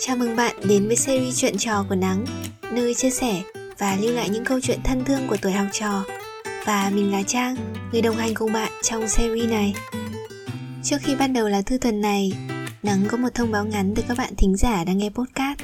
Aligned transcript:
Chào 0.00 0.16
mừng 0.16 0.36
bạn 0.36 0.56
đến 0.68 0.86
với 0.86 0.96
series 0.96 1.40
chuyện 1.40 1.58
trò 1.58 1.84
của 1.88 1.94
Nắng, 1.94 2.24
nơi 2.72 2.94
chia 2.94 3.10
sẻ 3.10 3.42
và 3.78 3.96
lưu 4.00 4.12
lại 4.12 4.28
những 4.28 4.44
câu 4.44 4.60
chuyện 4.60 4.78
thân 4.84 5.04
thương 5.04 5.28
của 5.28 5.36
tuổi 5.42 5.52
học 5.52 5.66
trò. 5.72 6.04
Và 6.66 6.90
mình 6.94 7.12
là 7.12 7.22
Trang, 7.22 7.56
người 7.92 8.02
đồng 8.02 8.16
hành 8.16 8.34
cùng 8.34 8.52
bạn 8.52 8.72
trong 8.82 9.08
series 9.08 9.50
này. 9.50 9.74
Trước 10.82 10.96
khi 11.00 11.14
bắt 11.16 11.26
đầu 11.26 11.48
là 11.48 11.62
thư 11.62 11.78
tuần 11.78 12.00
này, 12.00 12.32
Nắng 12.82 13.04
có 13.08 13.16
một 13.16 13.28
thông 13.34 13.52
báo 13.52 13.64
ngắn 13.64 13.94
từ 13.96 14.02
các 14.08 14.18
bạn 14.18 14.32
thính 14.36 14.56
giả 14.56 14.84
đang 14.84 14.98
nghe 14.98 15.10
podcast. 15.10 15.58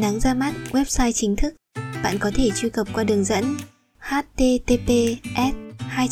Nắng 0.00 0.20
ra 0.20 0.34
mắt 0.34 0.54
website 0.72 1.12
chính 1.12 1.36
thức, 1.36 1.54
bạn 2.02 2.18
có 2.20 2.30
thể 2.34 2.50
truy 2.56 2.68
cập 2.68 2.86
qua 2.92 3.04
đường 3.04 3.24
dẫn 3.24 3.56
https 3.98 5.54
2 5.78 6.08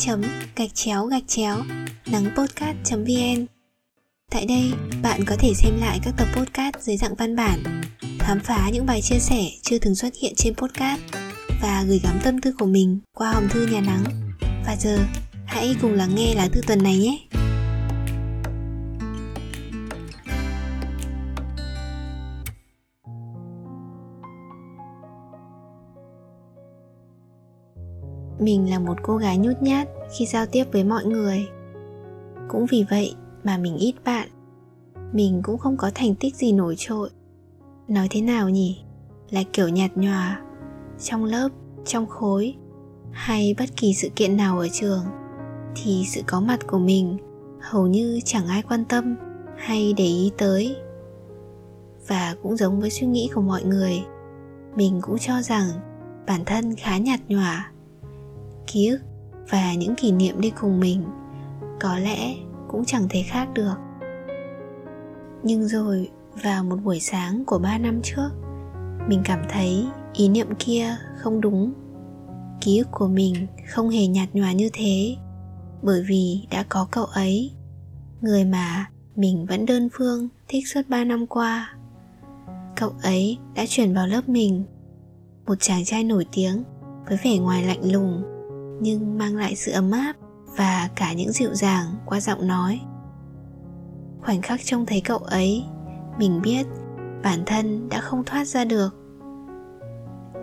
gạch 0.55 0.73
chéo 0.73 1.05
gạch 1.05 1.27
chéo 1.27 1.63
nắng 2.05 2.25
vn 2.91 3.56
Tại 4.31 4.45
đây, 4.45 4.73
bạn 5.03 5.21
có 5.27 5.35
thể 5.39 5.53
xem 5.53 5.73
lại 5.79 5.99
các 6.03 6.13
tập 6.17 6.27
podcast 6.35 6.75
dưới 6.79 6.97
dạng 6.97 7.15
văn 7.15 7.35
bản, 7.35 7.81
khám 8.19 8.39
phá 8.39 8.69
những 8.73 8.85
bài 8.85 9.01
chia 9.01 9.19
sẻ 9.19 9.41
chưa 9.61 9.77
từng 9.79 9.95
xuất 9.95 10.13
hiện 10.21 10.33
trên 10.35 10.55
podcast 10.55 11.01
và 11.61 11.83
gửi 11.87 11.99
gắm 12.03 12.19
tâm 12.23 12.41
tư 12.41 12.53
của 12.59 12.65
mình 12.65 12.99
qua 13.13 13.31
hòm 13.31 13.49
thư 13.49 13.67
nhà 13.67 13.81
nắng. 13.81 14.03
Và 14.65 14.75
giờ, 14.79 14.97
hãy 15.45 15.75
cùng 15.81 15.93
lắng 15.93 16.15
nghe 16.15 16.35
lá 16.35 16.47
thư 16.53 16.61
tuần 16.67 16.83
này 16.83 16.97
nhé. 16.97 17.19
Mình 28.39 28.69
là 28.69 28.79
một 28.79 28.97
cô 29.03 29.17
gái 29.17 29.37
nhút 29.37 29.61
nhát 29.61 29.87
khi 30.17 30.25
giao 30.25 30.45
tiếp 30.45 30.63
với 30.71 30.83
mọi 30.83 31.05
người. 31.05 31.47
Cũng 32.49 32.65
vì 32.71 32.85
vậy 32.89 33.13
mà 33.43 33.57
mình 33.57 33.77
ít 33.77 33.95
bạn. 34.05 34.29
Mình 35.13 35.41
cũng 35.43 35.57
không 35.57 35.77
có 35.77 35.91
thành 35.95 36.15
tích 36.15 36.35
gì 36.35 36.51
nổi 36.51 36.75
trội. 36.77 37.09
Nói 37.87 38.07
thế 38.11 38.21
nào 38.21 38.49
nhỉ? 38.49 38.79
Là 39.29 39.43
kiểu 39.53 39.69
nhạt 39.69 39.91
nhòa, 39.95 40.41
trong 40.99 41.23
lớp, 41.23 41.49
trong 41.85 42.07
khối, 42.07 42.55
hay 43.11 43.55
bất 43.59 43.65
kỳ 43.77 43.93
sự 43.93 44.09
kiện 44.15 44.37
nào 44.37 44.59
ở 44.59 44.67
trường, 44.71 45.03
thì 45.75 46.05
sự 46.07 46.21
có 46.27 46.41
mặt 46.41 46.67
của 46.67 46.79
mình 46.79 47.17
hầu 47.61 47.87
như 47.87 48.19
chẳng 48.25 48.47
ai 48.47 48.61
quan 48.61 48.85
tâm 48.85 49.15
hay 49.57 49.93
để 49.97 50.05
ý 50.05 50.31
tới. 50.37 50.75
Và 52.07 52.35
cũng 52.43 52.57
giống 52.57 52.79
với 52.79 52.89
suy 52.89 53.07
nghĩ 53.07 53.29
của 53.33 53.41
mọi 53.41 53.63
người, 53.63 54.01
mình 54.75 54.99
cũng 55.01 55.17
cho 55.17 55.41
rằng 55.41 55.67
bản 56.27 56.45
thân 56.45 56.75
khá 56.75 56.97
nhạt 56.97 57.19
nhòa, 57.27 57.71
ký 58.67 58.87
ức 58.87 58.99
và 59.49 59.73
những 59.73 59.95
kỷ 59.95 60.11
niệm 60.11 60.41
đi 60.41 60.51
cùng 60.61 60.79
mình 60.79 61.03
có 61.79 61.97
lẽ 61.97 62.35
cũng 62.67 62.85
chẳng 62.85 63.07
thể 63.09 63.23
khác 63.27 63.49
được. 63.53 63.75
Nhưng 65.43 65.67
rồi, 65.67 66.09
vào 66.43 66.63
một 66.63 66.77
buổi 66.83 66.99
sáng 66.99 67.43
của 67.45 67.59
ba 67.59 67.77
năm 67.77 67.99
trước, 68.03 68.29
mình 69.07 69.21
cảm 69.25 69.39
thấy 69.49 69.87
ý 70.13 70.29
niệm 70.29 70.47
kia 70.59 70.95
không 71.17 71.41
đúng. 71.41 71.73
Ký 72.61 72.77
ức 72.77 72.87
của 72.91 73.07
mình 73.07 73.47
không 73.69 73.89
hề 73.89 74.07
nhạt 74.07 74.29
nhòa 74.33 74.51
như 74.51 74.69
thế, 74.73 75.15
bởi 75.81 76.03
vì 76.07 76.47
đã 76.51 76.65
có 76.69 76.87
cậu 76.91 77.05
ấy, 77.05 77.51
người 78.21 78.45
mà 78.45 78.85
mình 79.15 79.45
vẫn 79.49 79.65
đơn 79.65 79.89
phương 79.93 80.29
thích 80.47 80.67
suốt 80.67 80.81
ba 80.89 81.03
năm 81.03 81.27
qua. 81.27 81.73
Cậu 82.75 82.93
ấy 83.03 83.37
đã 83.55 83.65
chuyển 83.67 83.93
vào 83.93 84.07
lớp 84.07 84.29
mình, 84.29 84.63
một 85.45 85.55
chàng 85.59 85.85
trai 85.85 86.03
nổi 86.03 86.25
tiếng 86.31 86.63
với 87.07 87.17
vẻ 87.23 87.37
ngoài 87.37 87.63
lạnh 87.63 87.91
lùng 87.91 88.23
nhưng 88.81 89.17
mang 89.17 89.35
lại 89.35 89.55
sự 89.55 89.71
ấm 89.71 89.91
áp 89.91 90.13
và 90.57 90.89
cả 90.95 91.13
những 91.13 91.31
dịu 91.31 91.53
dàng 91.53 91.85
qua 92.05 92.19
giọng 92.19 92.47
nói. 92.47 92.79
Khoảnh 94.21 94.41
khắc 94.41 94.59
trông 94.63 94.85
thấy 94.85 95.01
cậu 95.01 95.17
ấy, 95.17 95.63
mình 96.17 96.41
biết 96.43 96.67
bản 97.23 97.43
thân 97.45 97.89
đã 97.89 98.01
không 98.01 98.23
thoát 98.23 98.47
ra 98.47 98.65
được. 98.65 98.95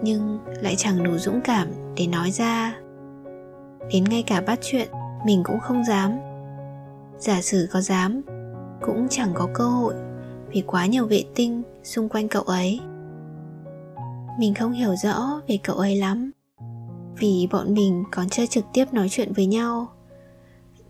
Nhưng 0.02 0.38
lại 0.60 0.74
chẳng 0.78 1.02
đủ 1.02 1.18
dũng 1.18 1.40
cảm 1.44 1.68
để 1.96 2.06
nói 2.06 2.30
ra. 2.30 2.74
Đến 3.92 4.04
ngay 4.04 4.22
cả 4.22 4.40
bắt 4.40 4.58
chuyện, 4.62 4.88
mình 5.26 5.42
cũng 5.44 5.60
không 5.60 5.84
dám. 5.84 6.12
Giả 7.18 7.42
sử 7.42 7.68
có 7.72 7.80
dám, 7.80 8.22
cũng 8.82 9.06
chẳng 9.10 9.30
có 9.34 9.48
cơ 9.54 9.64
hội 9.64 9.94
vì 10.48 10.62
quá 10.66 10.86
nhiều 10.86 11.06
vệ 11.06 11.24
tinh 11.34 11.62
xung 11.82 12.08
quanh 12.08 12.28
cậu 12.28 12.42
ấy. 12.42 12.80
Mình 14.38 14.54
không 14.54 14.72
hiểu 14.72 14.96
rõ 14.96 15.40
về 15.48 15.58
cậu 15.62 15.76
ấy 15.76 15.96
lắm, 15.96 16.30
vì 17.18 17.48
bọn 17.52 17.74
mình 17.74 18.04
còn 18.10 18.28
chưa 18.28 18.46
trực 18.46 18.64
tiếp 18.72 18.84
nói 18.92 19.08
chuyện 19.10 19.32
với 19.32 19.46
nhau 19.46 19.88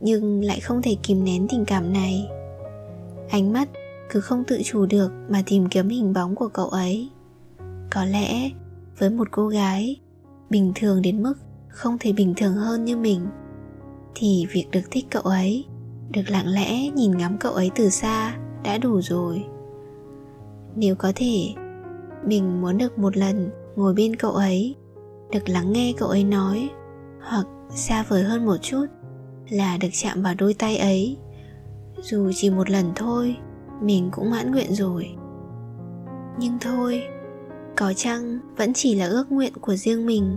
nhưng 0.04 0.44
lại 0.44 0.60
không 0.60 0.82
thể 0.82 0.97
kìm 1.03 1.25
nén 1.25 1.48
tình 1.48 1.65
cảm 1.65 1.92
này. 1.92 2.28
Ánh 3.31 3.53
mắt 3.53 3.69
cứ 4.10 4.20
không 4.20 4.44
tự 4.44 4.60
chủ 4.65 4.87
được 4.87 5.12
mà 5.28 5.42
tìm 5.47 5.69
kiếm 5.69 5.88
hình 5.88 6.12
bóng 6.12 6.34
của 6.34 6.48
cậu 6.48 6.69
ấy. 6.69 7.09
Có 7.91 8.04
lẽ 8.04 8.50
với 8.98 9.10
một 9.10 9.28
cô 9.31 9.48
gái 9.48 9.97
bình 10.50 10.72
thường 10.75 11.03
đến 11.03 11.22
mức 11.22 11.34
không 11.69 11.97
thể 12.00 12.12
bình 12.12 12.34
thường 12.37 12.54
hơn 12.54 12.84
như 12.84 12.97
mình, 12.97 13.26
thì 14.15 14.47
việc 14.50 14.66
được 14.70 14.82
thích 14.91 15.06
cậu 15.10 15.22
ấy, 15.22 15.65
được 16.10 16.22
lặng 16.28 16.48
lẽ 16.48 16.88
nhìn 16.88 17.19
ngắm 17.19 17.36
cậu 17.41 17.53
ấy 17.53 17.71
từ 17.75 17.88
xa 17.88 18.36
đã 18.65 18.78
đủ 18.78 19.00
rồi. 19.00 19.44
Nếu 20.76 20.94
có 20.94 21.12
thể, 21.15 21.48
mình 22.26 22.60
muốn 22.60 22.78
được 22.78 22.98
một 22.98 23.16
lần 23.16 23.50
ngồi 23.76 23.94
bên 23.94 24.16
cậu 24.16 24.32
ấy, 24.32 24.75
được 25.32 25.48
lắng 25.48 25.72
nghe 25.72 25.92
cậu 25.97 26.09
ấy 26.09 26.25
nói, 26.25 26.69
hoặc 27.21 27.47
xa 27.71 28.04
vời 28.09 28.22
hơn 28.22 28.47
một 28.47 28.56
chút 28.62 28.86
là 29.49 29.77
được 29.77 29.88
chạm 29.93 30.22
vào 30.22 30.34
đôi 30.38 30.55
tay 30.55 30.77
ấy. 30.77 31.16
Dù 32.03 32.32
chỉ 32.34 32.50
một 32.50 32.71
lần 32.71 32.93
thôi 32.97 33.37
mình 33.82 34.09
cũng 34.12 34.31
mãn 34.31 34.50
nguyện 34.50 34.75
rồi. 34.75 35.16
Nhưng 36.38 36.59
thôi 36.60 37.03
có 37.77 37.93
chăng 37.97 38.38
vẫn 38.56 38.72
chỉ 38.75 38.94
là 38.94 39.06
ước 39.06 39.33
nguyện 39.33 39.53
của 39.60 39.77
riêng 39.77 40.06
mình? 40.06 40.37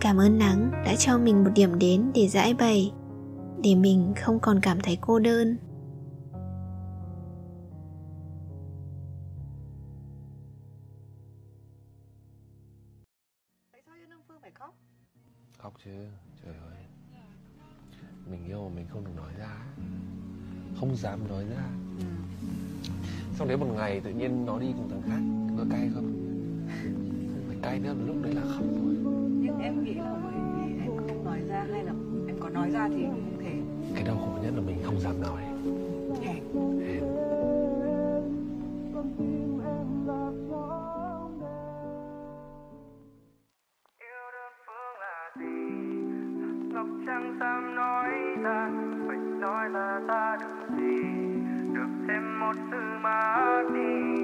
Cảm 0.00 0.16
ơn 0.20 0.38
nắng 0.38 0.70
đã 0.84 0.94
cho 0.98 1.18
mình 1.18 1.44
một 1.44 1.50
điểm 1.54 1.78
đến 1.78 2.10
để 2.14 2.28
giải 2.28 2.54
bày 2.54 2.92
để 3.62 3.74
mình 3.74 4.12
không 4.20 4.40
còn 4.40 4.60
cảm 4.62 4.80
thấy 4.80 4.98
cô 5.00 5.18
đơn. 5.18 5.56
Khóc 15.58 15.74
chứ 15.84 15.90
trời 16.44 16.54
ơi 16.54 16.84
mình 18.30 18.44
yêu 18.46 18.68
mà 18.68 18.74
mình 18.76 18.86
không 18.88 19.04
được 19.04 19.12
nói 19.16 19.32
ra 19.38 19.64
không 20.80 20.96
dám 20.96 21.28
nói 21.28 21.44
ra. 21.50 21.64
Xong 23.34 23.48
đến 23.48 23.60
một 23.60 23.66
ngày 23.76 24.00
tự 24.00 24.10
nhiên 24.10 24.46
nó 24.46 24.58
đi 24.58 24.66
cùng 24.76 24.90
thằng 24.90 25.02
khác 25.06 25.20
có 25.58 25.64
cay 25.70 25.90
không? 25.94 26.12
Không 27.32 27.44
phải 27.46 27.56
cay 27.62 27.78
nữa 27.78 27.94
lúc 28.06 28.16
đấy 28.22 28.34
là 28.34 28.42
khóc 28.42 28.64
thôi. 28.80 28.94
Nhưng 29.40 29.58
em 29.58 29.84
nghĩ 29.84 29.94
là 29.94 30.16
bởi 30.24 30.34
vì 30.56 30.82
em 30.82 30.96
không 30.96 31.24
nói 31.24 31.40
ra 31.48 31.66
hay 31.72 31.84
là 31.84 31.92
em 32.26 32.36
có 32.40 32.48
nói 32.48 32.70
ra 32.70 32.88
thì 32.88 33.04
không 33.04 33.38
thể. 33.40 33.52
Cái 33.94 34.04
đau 34.04 34.16
khổ 34.16 34.38
nhất 34.42 34.52
là 34.56 34.60
mình 34.60 34.76
không 34.82 35.00
dám 35.00 35.20
nói. 35.20 35.42
Hèn. 36.22 36.42
Hèn. 36.86 37.04
Dám 47.40 47.74
nói 47.74 48.10
ra 48.42 48.70
vậy 49.06 49.16
nói 49.16 49.70
là 49.70 50.00
ta 50.08 50.36
được 50.40 50.76
gì? 50.76 51.02
Được 51.74 51.88
thêm 52.08 52.40
một 52.40 52.52
thứ 52.70 52.78
mà 53.02 53.62
đi 53.74 54.14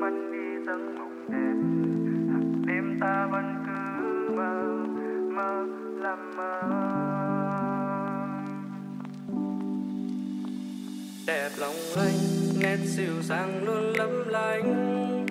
mình 0.00 0.32
đi 0.32 0.64
dâng 0.66 0.98
mộng 0.98 1.26
đẹp. 1.28 1.56
Hàng 2.32 2.62
đêm 2.66 2.98
ta 3.00 3.28
vẫn 3.30 3.64
cứ 3.66 4.34
mơ 4.36 4.84
mơ 5.34 5.66
làm 6.02 6.36
mơ. 6.36 6.60
Đẹp 11.26 11.50
lòng 11.60 11.76
lanh 11.96 12.20
nét 12.62 12.76
dịu 12.76 13.22
dàng 13.22 13.64
luôn 13.64 13.84
lấp 13.98 14.10
lánh. 14.26 15.26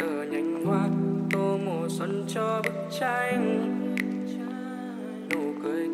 Tờ 0.00 0.22
nhành 0.22 0.64
hoa 0.66 0.88
tô 1.32 1.58
mùa 1.64 1.88
xuân 1.88 2.24
cho 2.28 2.62
bức 2.64 2.74
tranh 3.00 3.85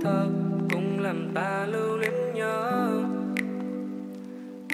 thơ 0.02 0.26
cũng 0.70 1.00
làm 1.00 1.30
ta 1.34 1.66
lưu 1.66 1.96
luyến 1.96 2.12
nhớ. 2.34 2.90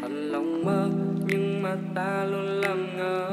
Thật 0.01 0.09
lòng 0.11 0.65
mơ, 0.65 0.89
nhưng 1.27 1.63
mà 1.63 1.77
ta 1.95 2.25
luôn 2.25 2.45
làm 2.45 2.97
ngơ 2.97 3.31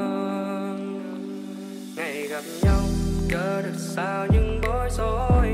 ngày 1.96 2.28
gặp 2.28 2.44
nhau, 2.62 2.80
cớ 3.32 3.62
được 3.62 3.78
sao 3.78 4.28
những 4.32 4.62
bối 4.64 4.90
rối. 4.98 5.54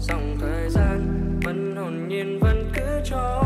Dòng 0.00 0.36
thời 0.40 0.70
gian 0.70 1.00
vẫn 1.44 1.76
hồn 1.76 2.08
nhiên 2.08 2.38
vẫn 2.40 2.70
cứ 2.74 3.00
trôi. 3.04 3.43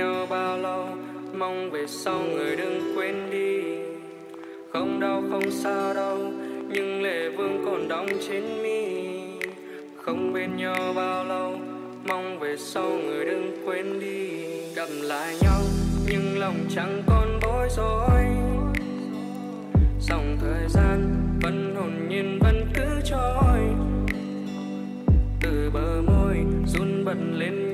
Nhau 0.00 0.26
bao 0.30 0.58
lâu 0.58 0.86
mong 1.38 1.70
về 1.70 1.86
sau 1.86 2.18
người 2.18 2.56
đừng 2.56 2.96
quên 2.96 3.14
đi. 3.30 3.62
Không 4.72 5.00
đau, 5.00 5.22
không 5.30 5.50
sao 5.50 5.94
đâu 5.94 6.18
nhưng 6.68 7.02
lệ 7.02 7.28
vương 7.28 7.62
còn 7.64 7.88
đóng 7.88 8.06
trên 8.28 8.62
mi. 8.62 8.86
Không 9.96 10.32
bên 10.32 10.56
nhau 10.56 10.92
bao 10.96 11.24
lâu, 11.24 11.58
mong 12.08 12.38
về 12.38 12.56
sau 12.56 12.90
người 12.90 13.24
đừng 13.24 13.56
quên 13.66 14.00
đi. 14.00 14.28
Gặp 14.74 14.88
lại 15.02 15.36
nhau, 15.42 15.60
nhưng 16.06 16.38
lòng 16.38 16.56
chẳng 16.74 17.02
còn 17.06 17.40
bối 17.42 17.68
rối. 17.76 18.24
Dòng 20.00 20.36
thời 20.40 20.68
gian 20.68 21.16
vẫn 21.42 21.74
hồn 21.76 22.08
nhiên, 22.08 22.38
vẫn 22.42 22.72
cứ 22.74 23.00
trôi. 23.04 23.60
Từ 25.40 25.70
bờ 25.72 26.02
môi 26.02 26.36
run 26.66 27.04
bật 27.04 27.18
lên 27.32 27.69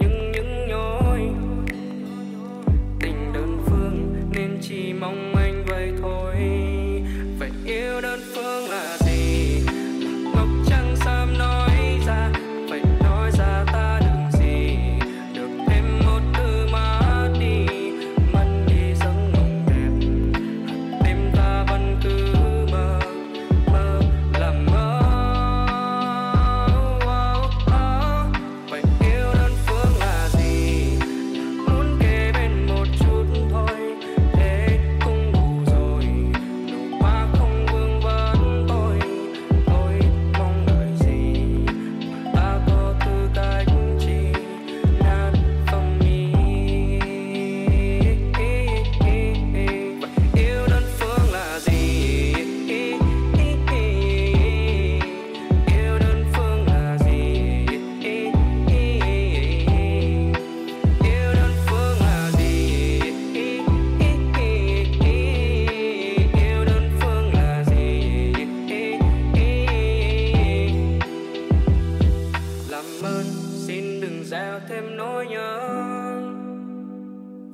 làm 72.87 73.13
ơn, 73.13 73.25
xin 73.67 74.01
đừng 74.01 74.25
gieo 74.25 74.61
thêm 74.69 74.97
nỗi 74.97 75.27
nhớ. 75.27 75.61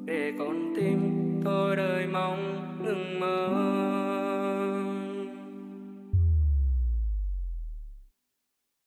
Để 0.05 0.33
con 0.39 0.75
tim 0.77 0.99
thôi 1.45 1.77
đời 1.77 2.07
mong 2.07 2.67
ngừng 2.85 3.21
mơ. 3.21 3.49